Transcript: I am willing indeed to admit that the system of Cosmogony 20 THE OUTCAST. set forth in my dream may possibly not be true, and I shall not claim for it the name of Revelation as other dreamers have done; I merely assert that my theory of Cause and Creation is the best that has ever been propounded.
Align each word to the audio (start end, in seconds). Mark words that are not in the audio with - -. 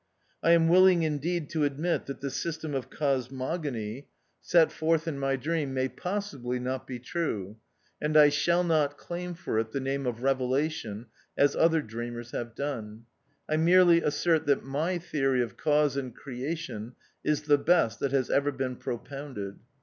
I 0.41 0.53
am 0.53 0.67
willing 0.67 1.03
indeed 1.03 1.47
to 1.51 1.63
admit 1.63 2.07
that 2.07 2.21
the 2.21 2.31
system 2.31 2.73
of 2.73 2.89
Cosmogony 2.89 3.69
20 3.91 3.91
THE 3.91 3.99
OUTCAST. 3.99 4.09
set 4.49 4.71
forth 4.71 5.07
in 5.07 5.19
my 5.19 5.35
dream 5.35 5.75
may 5.75 5.89
possibly 5.89 6.59
not 6.59 6.87
be 6.87 6.97
true, 6.97 7.57
and 8.01 8.17
I 8.17 8.29
shall 8.29 8.63
not 8.63 8.97
claim 8.97 9.35
for 9.35 9.59
it 9.59 9.73
the 9.73 9.79
name 9.79 10.07
of 10.07 10.23
Revelation 10.23 11.05
as 11.37 11.55
other 11.55 11.83
dreamers 11.83 12.31
have 12.31 12.55
done; 12.55 13.05
I 13.47 13.57
merely 13.57 14.01
assert 14.01 14.47
that 14.47 14.63
my 14.63 14.97
theory 14.97 15.43
of 15.43 15.55
Cause 15.55 15.95
and 15.95 16.15
Creation 16.15 16.95
is 17.23 17.43
the 17.43 17.59
best 17.59 17.99
that 17.99 18.11
has 18.11 18.31
ever 18.31 18.51
been 18.51 18.77
propounded. 18.77 19.59